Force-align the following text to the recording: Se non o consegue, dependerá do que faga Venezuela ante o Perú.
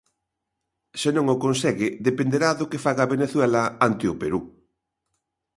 Se 1.01 1.09
non 1.15 1.25
o 1.33 1.39
consegue, 1.45 1.87
dependerá 2.07 2.49
do 2.59 2.69
que 2.71 2.81
faga 2.85 3.09
Venezuela 3.13 3.61
ante 3.87 4.05
o 4.13 4.17
Perú. 4.21 4.41